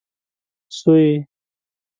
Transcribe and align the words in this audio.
سويي 0.79 1.07